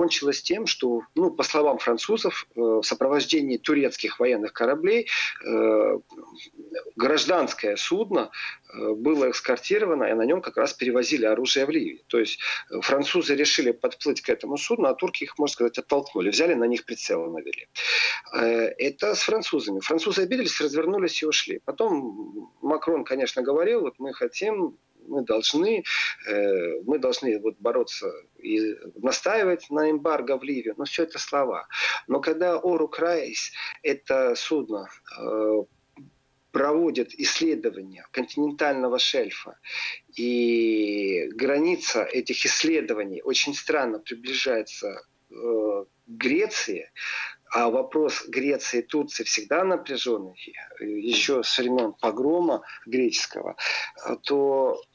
[0.00, 5.08] кончилось тем, что, ну, по словам французов, э, в сопровождении турецких военных кораблей
[5.44, 5.98] э,
[6.96, 8.30] гражданское судно
[8.72, 12.00] э, было эскортировано, и на нем как раз перевозили оружие в Ливию.
[12.06, 12.38] То есть
[12.80, 16.86] французы решили подплыть к этому судну, а турки их, можно сказать, оттолкнули, взяли на них
[16.86, 17.68] прицелы навели.
[18.32, 19.80] Это с французами.
[19.80, 21.60] Французы обиделись, развернулись и ушли.
[21.66, 25.84] Потом Макрон, конечно, говорил, вот мы хотим мы должны,
[26.28, 30.74] э, мы должны вот бороться и настаивать на эмбарго в Ливию.
[30.76, 31.66] Но все это слова.
[32.06, 35.64] Но когда Ору Крайс, это судно, э,
[36.52, 39.58] проводит исследования континентального шельфа,
[40.16, 46.90] и граница этих исследований очень странно приближается э, Греции,
[47.52, 50.36] а вопрос Греции и Турции всегда напряженный,
[50.80, 53.56] еще с времен погрома греческого,
[54.24, 54.89] то Э,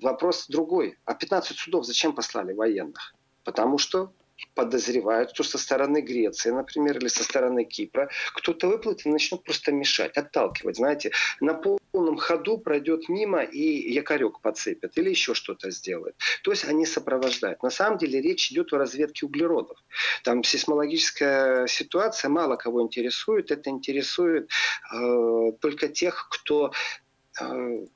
[0.00, 0.96] вопрос другой.
[1.04, 3.14] А 15 судов зачем послали военных?
[3.44, 4.12] Потому что
[4.54, 9.72] подозревают, что со стороны Греции, например, или со стороны Кипра кто-то выплывет и начнет просто
[9.72, 10.76] мешать, отталкивать.
[10.76, 16.16] Знаете, на полном ходу пройдет мимо и якорек подцепит или еще что-то сделает.
[16.42, 17.62] То есть они сопровождают.
[17.62, 19.78] На самом деле речь идет о разведке углеродов.
[20.22, 23.50] Там сейсмологическая ситуация мало кого интересует.
[23.50, 24.50] Это интересует
[24.92, 27.03] э, только тех, кто Э,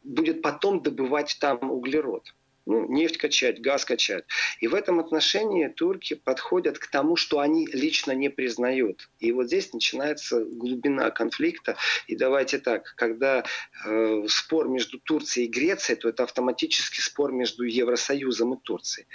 [0.05, 2.35] будет потом добывать там углерод
[2.69, 4.25] ну, нефть качать, газ качать.
[4.61, 9.09] И в этом отношении турки подходят к тому, что они лично не признают.
[9.19, 11.77] И вот здесь начинается глубина конфликта.
[12.09, 13.43] И давайте так, когда
[13.87, 19.07] э, спор между Турцией и Грецией, то это автоматически спор между Евросоюзом и Турцией.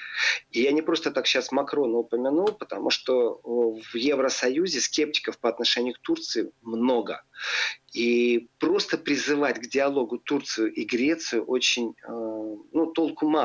[0.50, 5.94] И я не просто так сейчас Макрона упомянул, потому что в Евросоюзе скептиков по отношению
[5.94, 7.22] к Турции много.
[7.94, 13.43] И просто призывать к диалогу Турцию и Грецию очень, э, ну, толку мало.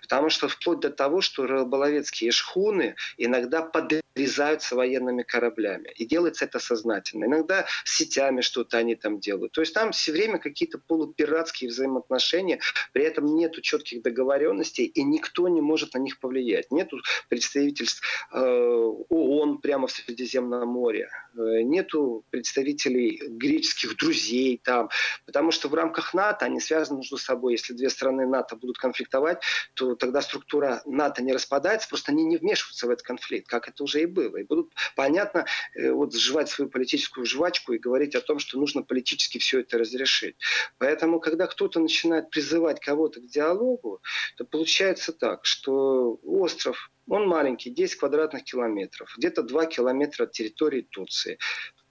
[0.00, 5.90] Потому что вплоть до того, что рыболовецкие шхуны иногда подрезаются военными кораблями.
[5.96, 7.24] И делается это сознательно.
[7.24, 9.52] Иногда сетями что-то они там делают.
[9.52, 12.60] То есть там все время какие-то полупиратские взаимоотношения,
[12.92, 16.70] при этом нету четких договоренностей, и никто не может на них повлиять.
[16.70, 21.08] Нету представительств э, ООН прямо в Средиземном море.
[21.36, 24.88] Э, нету представителей греческих друзей там,
[25.26, 27.52] потому что в рамках НАТО они связаны между собой.
[27.52, 28.78] Если две страны НАТО будут
[29.10, 29.42] конфликтовать,
[29.74, 33.84] то тогда структура НАТО не распадается, просто они не вмешиваются в этот конфликт, как это
[33.84, 34.36] уже и было.
[34.36, 38.82] И будут, понятно, э, вот сживать свою политическую жвачку и говорить о том, что нужно
[38.82, 40.36] политически все это разрешить.
[40.78, 44.00] Поэтому, когда кто-то начинает призывать кого-то к диалогу,
[44.36, 50.82] то получается так, что остров он маленький, 10 квадратных километров, где-то 2 километра от территории
[50.82, 51.38] Турции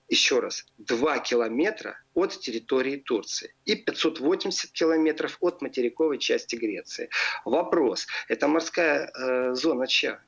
[0.10, 7.10] еще раз, 2 километра от территории Турции и 580 километров от материковой части Греции.
[7.46, 10.20] Вопрос, это морская э, зона чья?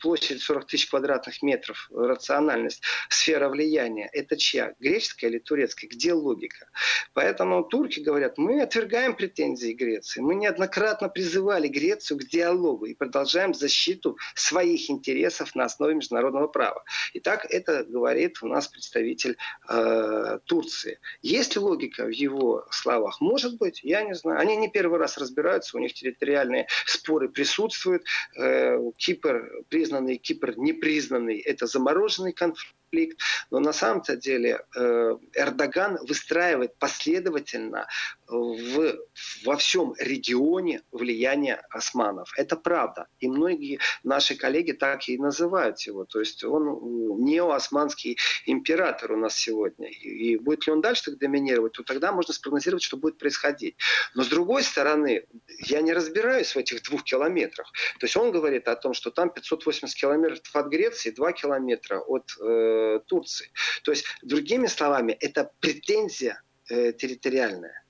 [0.00, 4.74] Площадь 40 тысяч квадратных метров, рациональность, сфера влияния, это чья?
[4.80, 5.88] Греческая или турецкая?
[5.88, 6.68] Где логика?
[7.12, 10.20] Поэтому турки говорят, мы отвергаем претензии Греции.
[10.20, 16.84] Мы неоднократно призывали Грецию к диалогу и продолжаем защиту своих интересов на основе международного права.
[17.14, 19.36] Итак, это говорит у нас представитель
[19.68, 20.98] э, Турции.
[21.22, 23.20] Есть ли логика в его словах?
[23.20, 24.40] Может быть, я не знаю.
[24.40, 28.04] Они не первый раз разбираются, у них территориальные споры присутствуют.
[28.36, 33.18] Э, Кипр признанный, Кипр непризнанный– это замороженный конфликт конфликт.
[33.50, 37.86] Но на самом-то деле э, Эрдоган выстраивает последовательно
[38.26, 38.96] в,
[39.44, 42.32] во всем регионе влияние османов.
[42.36, 43.06] Это правда.
[43.20, 46.04] И многие наши коллеги так и называют его.
[46.04, 49.88] То есть он неоосманский император у нас сегодня.
[49.88, 53.76] И будет ли он дальше так доминировать, то тогда можно спрогнозировать, что будет происходить.
[54.14, 55.24] Но с другой стороны,
[55.58, 57.70] я не разбираюсь в этих двух километрах.
[57.98, 62.30] То есть он говорит о том, что там 580 километров от Греции, 2 километра от
[62.40, 63.50] э, Турции.
[63.82, 67.84] То есть, другими словами, это претензия э, территориальная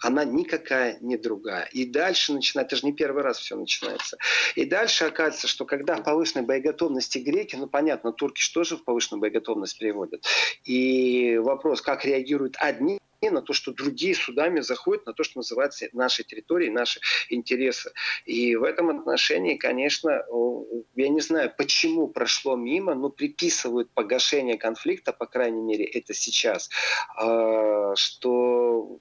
[0.00, 1.68] она никакая не другая.
[1.72, 4.16] И дальше начинается, это же не первый раз все начинается.
[4.54, 8.84] И дальше оказывается, что когда в повышенной боеготовности греки, ну понятно, турки что же в
[8.84, 10.24] повышенную боеготовность переводят.
[10.64, 15.88] И вопрос, как реагируют одни на то, что другие судами заходят на то, что называется
[15.92, 17.92] нашей территорией, наши интересы.
[18.24, 20.24] И в этом отношении, конечно,
[20.94, 26.70] я не знаю, почему прошло мимо, но приписывают погашение конфликта, по крайней мере, это сейчас,
[27.16, 29.00] а, что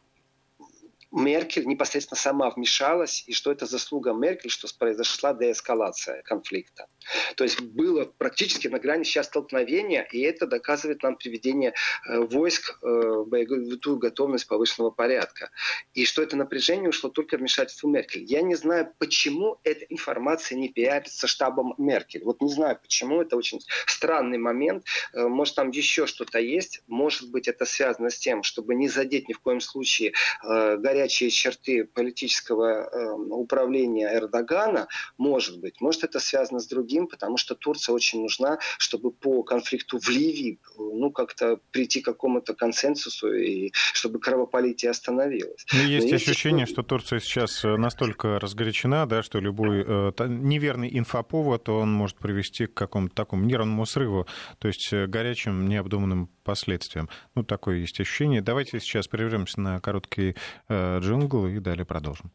[1.11, 6.87] Меркель непосредственно сама вмешалась, и что это заслуга Меркель, что произошла деэскалация конфликта.
[7.35, 11.73] То есть было практически на грани сейчас столкновения, и это доказывает нам приведение
[12.07, 15.49] э, войск э, в боевую готовность повышенного порядка.
[15.93, 18.23] И что это напряжение ушло только вмешательство Меркель.
[18.23, 22.23] Я не знаю, почему эта информация не пиарится штабом Меркель.
[22.23, 23.21] Вот не знаю, почему.
[23.21, 24.85] Это очень странный момент.
[25.13, 26.81] Э, может, там еще что-то есть.
[26.87, 31.85] Может быть, это связано с тем, чтобы не задеть ни в коем случае горячие черты
[31.85, 35.81] политического э, управления Эрдогана, может быть.
[35.81, 40.59] Может, это связано с другим, потому что Турция очень нужна, чтобы по конфликту в Ливии
[40.77, 45.65] ну, как-то прийти к какому-то консенсусу и чтобы кровопролитие остановилось.
[45.73, 46.73] Ну, есть Но ощущение, есть...
[46.73, 52.65] что Турция сейчас э, настолько разгорячена, да, что любой э, неверный инфоповод, он может привести
[52.65, 54.27] к какому-то такому нервному срыву,
[54.59, 57.09] то есть э, горячим, необдуманным последствиям.
[57.35, 58.41] Ну, такое есть ощущение.
[58.41, 60.35] Давайте сейчас прервемся на короткий
[60.67, 62.31] э, джингл и далее продолжим.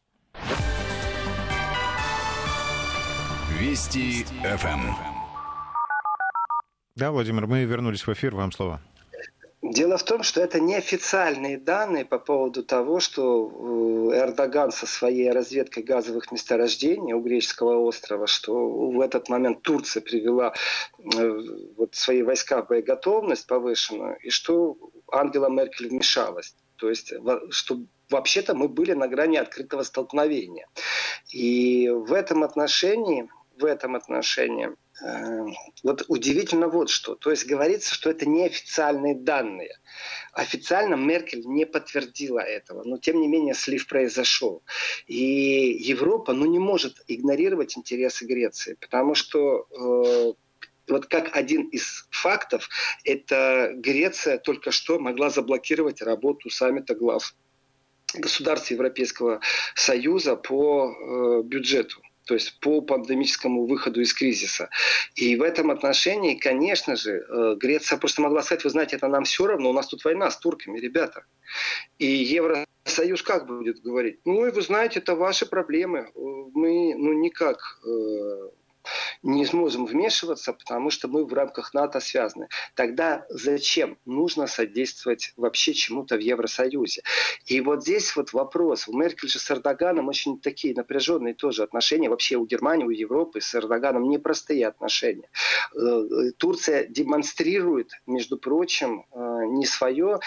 [3.65, 4.93] Вести ФМ.
[6.97, 8.35] Да, Владимир, мы вернулись в эфир.
[8.35, 8.83] Вам слово.
[9.63, 15.31] Дело в том, что это неофициальные данные по поводу того, что э, Эрдоган со своей
[15.31, 18.53] разведкой газовых месторождений у греческого острова, что
[18.91, 20.53] в этот момент Турция привела
[20.99, 21.39] э,
[21.79, 24.77] вот свои войска в боеготовность повышенную, и что
[25.11, 26.55] Ангела Меркель вмешалась.
[26.77, 27.15] То есть,
[27.49, 27.79] что
[28.11, 30.69] вообще-то мы были на грани открытого столкновения.
[31.33, 34.71] И в этом отношении, в этом отношении
[35.03, 35.47] э,
[35.83, 37.15] вот удивительно вот что.
[37.15, 39.79] То есть говорится, что это неофициальные данные.
[40.33, 44.63] Официально Меркель не подтвердила этого, но тем не менее слив произошел.
[45.07, 50.33] И Европа ну, не может игнорировать интересы Греции, потому что э,
[50.89, 52.69] вот как один из фактов,
[53.05, 57.35] это Греция только что могла заблокировать работу саммита глав
[58.15, 59.41] государств Европейского
[59.75, 64.69] Союза по э, бюджету то есть по пандемическому выходу из кризиса.
[65.15, 69.25] И в этом отношении, конечно же, э, Греция просто могла сказать, вы знаете, это нам
[69.25, 71.25] все равно, у нас тут война с турками, ребята.
[71.99, 74.21] И Евросоюз как будет говорить?
[74.25, 76.11] Ну, и вы знаете, это ваши проблемы.
[76.15, 78.51] Мы, ну, никак э,
[79.23, 82.49] не сможем вмешиваться, потому что мы в рамках НАТО связаны.
[82.75, 87.03] Тогда зачем нужно содействовать вообще чему-то в Евросоюзе?
[87.47, 88.89] И вот здесь вот вопрос.
[88.89, 92.09] У Меркель же с Эрдоганом очень такие напряженные тоже отношения.
[92.09, 95.29] Вообще у Германии, у Европы с Эрдоганом непростые отношения.
[95.75, 100.21] Э, Турция демонстрирует, между прочим, э, не свое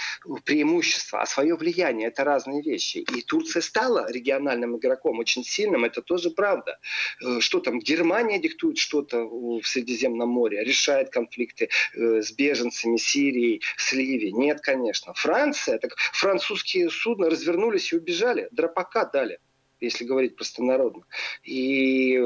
[0.44, 2.08] преимущество, а свое влияние.
[2.08, 2.98] Это разные вещи.
[2.98, 6.78] И Турция стала региональным игроком очень сильным, это тоже правда.
[7.22, 13.62] Э, что там, Германия диктует что-то в Средиземном море, решает конфликты э, с беженцами Сирии,
[13.78, 14.32] с Ливией.
[14.32, 15.14] Нет, конечно.
[15.14, 19.40] Франция, так французские судна развернулись и убежали, драпака дали.
[19.80, 21.04] Если говорить простонародно.
[21.44, 22.20] И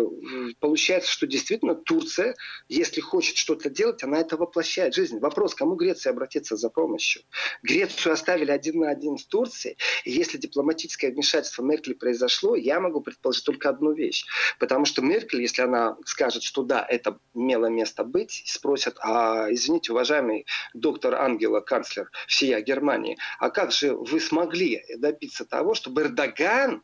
[0.59, 2.35] получается, что действительно Турция,
[2.69, 5.19] если хочет что-то делать, она это воплощает в жизнь.
[5.19, 7.23] Вопрос, кому Греция обратиться за помощью?
[7.63, 13.01] Грецию оставили один на один с Турцией, и если дипломатическое вмешательство Меркель произошло, я могу
[13.01, 14.25] предположить только одну вещь.
[14.59, 19.91] Потому что Меркель, если она скажет, что да, это имело место быть, спросят, а извините,
[19.91, 26.83] уважаемый доктор Ангела, канцлер всея Германии, а как же вы смогли добиться того, чтобы Эрдоган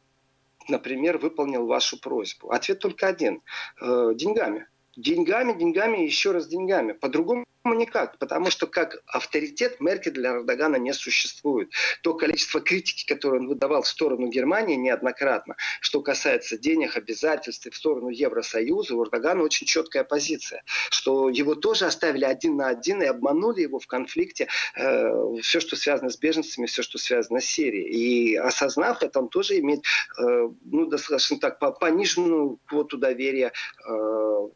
[0.69, 2.51] например, выполнил вашу просьбу?
[2.51, 3.41] Ответ только один.
[3.81, 4.67] Э, деньгами.
[4.95, 6.93] Деньгами, деньгами, еще раз деньгами.
[6.93, 11.71] По-другому никак, потому что как авторитет Меркель для Эрдогана не существует.
[12.01, 17.75] То количество критики, которое он выдавал в сторону Германии неоднократно, что касается денег, обязательств в
[17.75, 23.05] сторону Евросоюза, у Эрдогана очень четкая позиция, что его тоже оставили один на один и
[23.05, 27.87] обманули его в конфликте э, все, что связано с беженцами, все, что связано с Сирией.
[27.87, 29.81] И осознав это, он тоже имеет,
[30.19, 33.51] э, ну, достаточно так, пониженную квоту доверия
[33.87, 34.47] э,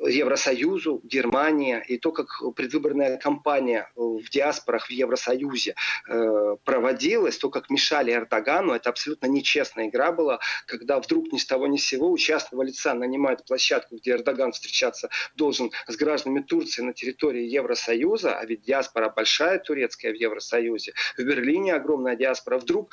[0.00, 5.74] Евросоюзу, Германия, и то, как предвыборная кампания в диаспорах в Евросоюзе
[6.08, 11.44] э, проводилась, то, как мешали Эрдогану, это абсолютно нечестная игра была, когда вдруг ни с
[11.44, 16.40] того ни с сего у частного лица нанимают площадку, где Эрдоган встречаться должен с гражданами
[16.40, 22.58] Турции на территории Евросоюза, а ведь диаспора большая турецкая в Евросоюзе, в Берлине огромная диаспора,
[22.58, 22.92] вдруг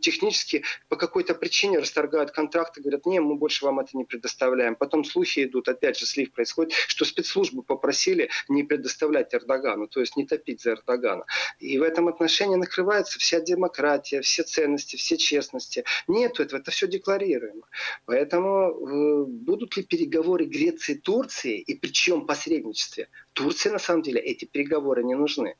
[0.00, 4.74] технически по какой-то причине расторгают контракты, говорят, не, мы больше вам это не предоставляем.
[4.74, 10.16] Потом слухи идут, опять же, слив происходит, что спецслужбы попросили не предоставлять Эрдогану, то есть
[10.16, 11.26] не топить за Эрдогана.
[11.58, 15.84] И в этом отношении накрывается вся демократия, все ценности, все честности.
[16.08, 17.66] Нет этого, это все декларируемо.
[18.06, 23.08] Поэтому э, будут ли переговоры Греции и Турции, и при чем посредничестве?
[23.34, 25.56] Турции на самом деле эти переговоры не нужны.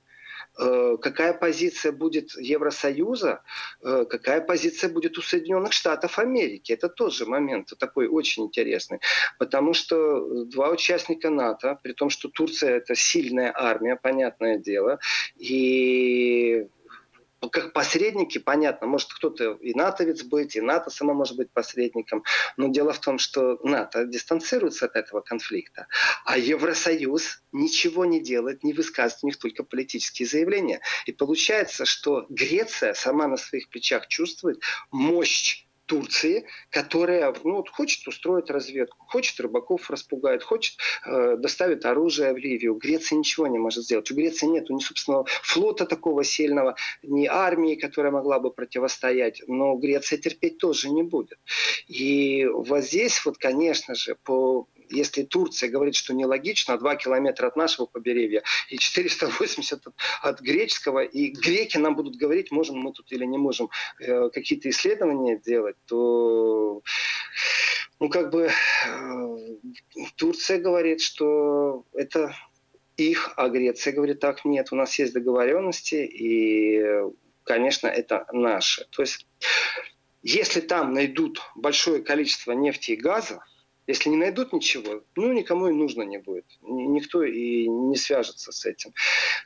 [0.59, 3.43] Э, какая позиция будет Евросоюза,
[3.83, 6.73] э, какая позиция будет у Соединенных Штатов Америки.
[6.73, 9.01] Это тоже момент такой очень интересный.
[9.39, 14.99] Потому что два участника НАТО, при том, что Турция это сильная армия, понятное дело,
[15.37, 16.67] и
[17.49, 22.23] как посредники, понятно, может кто-то и натовец быть, и НАТО само может быть посредником,
[22.57, 25.87] но дело в том, что НАТО дистанцируется от этого конфликта,
[26.25, 30.81] а Евросоюз ничего не делает, не высказывает у них только политические заявления.
[31.07, 34.61] И получается, что Греция сама на своих плечах чувствует
[34.91, 42.33] мощь Турции, которая ну, вот хочет устроить разведку, хочет рыбаков распугает, хочет э, доставить оружие
[42.33, 42.77] в Ливию.
[42.77, 44.09] Греция ничего не может сделать.
[44.09, 49.43] У Греции нет ни собственного флота такого сильного, ни армии, которая могла бы противостоять.
[49.49, 51.41] Но Греция терпеть тоже не будет.
[51.89, 57.57] И вот здесь вот, конечно же, по если Турция говорит, что нелогично, 2 километра от
[57.57, 63.11] нашего побережья и 480 от, от греческого, и греки нам будут говорить, можем мы тут
[63.13, 63.71] или не можем
[64.01, 66.83] э, какие-то исследования делать, то
[68.01, 69.37] ну, как бы э,
[70.17, 72.35] Турция говорит, что это
[72.97, 76.83] их, а Греция говорит, так, нет, у нас есть договоренности, и,
[77.45, 78.87] конечно, это наше.
[78.91, 79.27] То есть,
[80.23, 83.43] если там найдут большое количество нефти и газа,
[83.91, 86.47] если не найдут ничего, ну, никому и нужно не будет.
[86.63, 88.95] Никто и не свяжется с этим.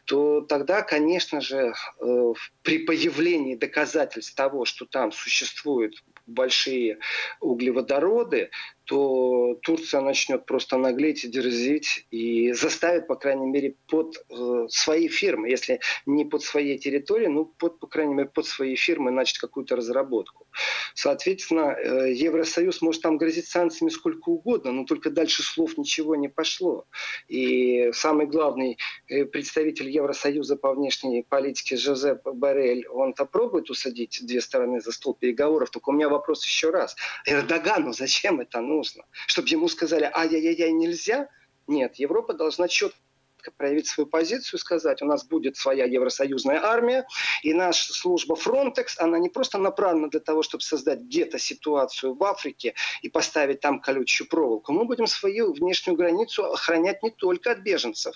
[0.05, 2.33] То тогда, конечно же, э,
[2.63, 6.99] при появлении доказательств того, что там существуют большие
[7.41, 8.51] углеводороды,
[8.85, 15.09] то Турция начнет просто наглеть и дерзить и заставит, по крайней мере, под э, свои
[15.09, 19.39] фирмы, если не под своей территорией, ну, под, по крайней мере, под свои фирмы начать
[19.39, 20.47] какую-то разработку.
[20.95, 26.29] Соответственно, э, Евросоюз может там грозить санкциями сколько угодно, но только дальше слов ничего не
[26.29, 26.87] пошло.
[27.29, 28.79] И самый главный
[29.09, 35.15] э, представитель Евросоюза по внешней политике Жозеп Барель, он-то пробует усадить две стороны за стол
[35.15, 36.97] переговоров, только у меня вопрос еще раз.
[37.27, 39.05] Эрдогану зачем это нужно?
[39.27, 41.29] Чтобы ему сказали, ай-яй-яй, нельзя?
[41.67, 42.99] Нет, Европа должна четко
[43.57, 47.07] проявить свою позицию, сказать, у нас будет своя евросоюзная армия,
[47.43, 52.25] и наша служба Frontex, она не просто направлена для того, чтобы создать где-то ситуацию в
[52.25, 54.73] Африке и поставить там колючую проволоку.
[54.73, 58.15] Мы будем свою внешнюю границу охранять не только от беженцев,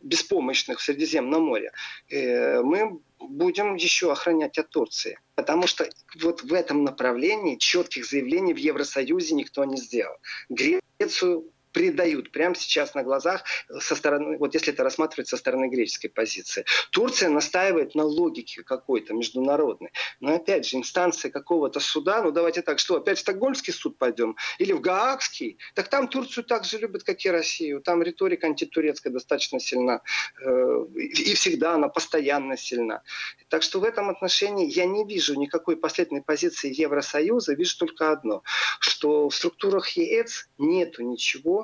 [0.00, 1.72] беспомощных в Средиземном море.
[2.08, 5.18] Э, мы будем еще охранять от Турции.
[5.34, 5.88] Потому что
[6.20, 10.16] вот в этом направлении четких заявлений в Евросоюзе никто не сделал.
[10.48, 13.44] Грецию предают прямо сейчас на глазах
[13.80, 16.64] со стороны, вот если это рассматривать со стороны греческой позиции.
[16.90, 19.90] Турция настаивает на логике какой-то международной.
[20.20, 24.36] Но опять же, инстанция какого-то суда, ну давайте так, что опять в Стокгольмский суд пойдем
[24.58, 27.80] или в Гаагский, так там Турцию так же любят, как и Россию.
[27.80, 30.00] Там риторика антитурецкая достаточно сильна.
[30.40, 33.02] Э, и всегда она постоянно сильна.
[33.48, 38.42] Так что в этом отношении я не вижу никакой последней позиции Евросоюза, вижу только одно,
[38.78, 41.63] что в структурах ЕЭЦ нету ничего,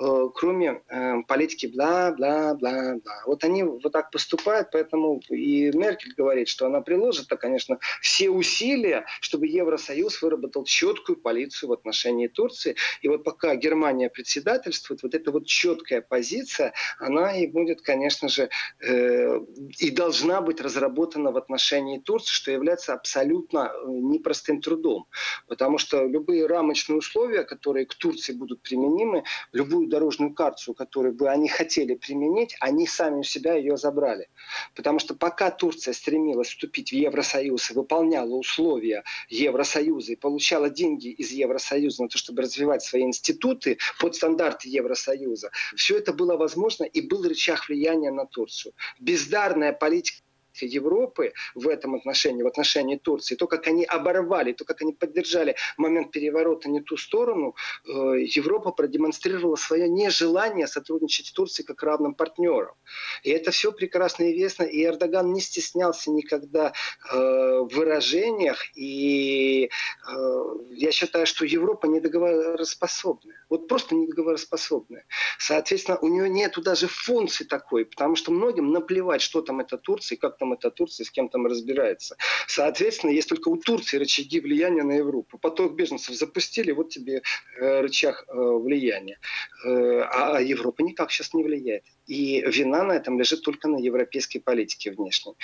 [0.00, 3.00] Э, кроме э, политики бла-бла-бла-бла.
[3.26, 8.30] Вот они вот так поступают, поэтому и Меркель говорит, что она приложит, -то, конечно, все
[8.30, 12.76] усилия, чтобы Евросоюз выработал четкую полицию в отношении Турции.
[13.02, 18.48] И вот пока Германия председательствует, вот эта вот четкая позиция, она и будет, конечно же,
[18.80, 19.38] э,
[19.78, 25.04] и должна быть разработана в отношении Турции, что является абсолютно э, непростым трудом.
[25.46, 31.28] Потому что любые рамочные условия, которые к Турции будут применимы, любую дорожную карту, которую бы
[31.28, 34.28] они хотели применить, они сами у себя ее забрали.
[34.74, 41.08] Потому что пока Турция стремилась вступить в Евросоюз и выполняла условия Евросоюза и получала деньги
[41.08, 46.84] из Евросоюза на то, чтобы развивать свои институты под стандарты Евросоюза, все это было возможно
[46.84, 48.72] и был рычаг влияния на Турцию.
[48.98, 50.22] Бездарная политика
[50.62, 55.56] Европы в этом отношении, в отношении Турции, то, как они оборвали, то, как они поддержали
[55.76, 57.54] момент переворота не ту сторону,
[57.86, 62.74] э, Европа продемонстрировала свое нежелание сотрудничать с Турцией как равным партнером.
[63.22, 66.72] И это все прекрасно известно, и Эрдоган не стеснялся никогда
[67.10, 73.36] э, в выражениях, и э, я считаю, что Европа недоговороспособная.
[73.48, 75.06] Вот просто недоговороспособная.
[75.38, 80.16] Соответственно, у нее нет даже функции такой, потому что многим наплевать, что там это Турция,
[80.16, 82.16] как там это Турция, с кем там разбирается.
[82.46, 85.38] Соответственно, есть только у Турции рычаги влияния на Европу.
[85.38, 87.22] Поток беженцев запустили, вот тебе
[87.60, 89.18] э, рычаг э, влияния.
[89.64, 91.84] Э, а Европа никак сейчас не влияет.
[92.06, 95.34] И вина на этом лежит только на европейской политике внешней.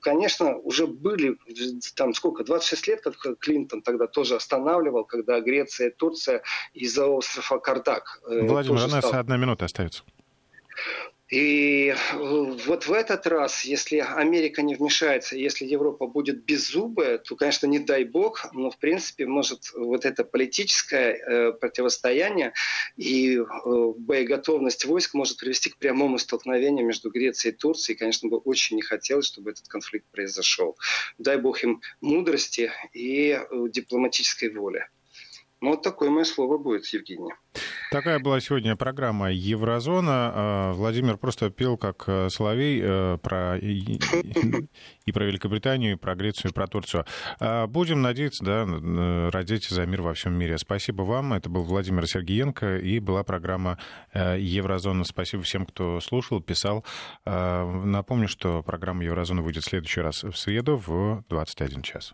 [0.00, 1.36] Конечно, уже были
[1.96, 8.22] там сколько, 26 лет, как Клинтон тогда тоже останавливал, когда Греция Турция из-за острова Кардак.
[8.26, 9.20] Владимир, у нас стал...
[9.20, 10.04] одна минута остается.
[11.30, 11.94] И э,
[12.66, 17.78] вот в этот раз, если Америка не вмешается, если Европа будет беззубая, то, конечно, не
[17.78, 22.52] дай бог, но, в принципе, может вот это политическое э, противостояние
[22.96, 23.44] и э,
[23.96, 27.96] боеготовность войск может привести к прямому столкновению между Грецией и Турцией.
[27.96, 30.76] Конечно, бы очень не хотелось, чтобы этот конфликт произошел.
[31.16, 34.86] Дай бог им мудрости и дипломатической воли.
[35.64, 37.32] Ну, вот такое мое слово будет, Евгений.
[37.90, 40.32] Такая была сегодня программа «Еврозона».
[40.34, 46.50] А, Владимир просто пел как э, соловей э, про и про Великобританию, и про Грецию,
[46.50, 47.06] и про Турцию.
[47.40, 50.58] А, будем надеяться, да, родить за мир во всем мире.
[50.58, 51.32] Спасибо вам.
[51.32, 53.78] Это был Владимир Сергеенко, и была программа
[54.12, 55.04] э, «Еврозона».
[55.04, 56.84] Спасибо всем, кто слушал, писал.
[57.24, 62.12] А, напомню, что программа «Еврозона» выйдет в следующий раз в среду в 21 час.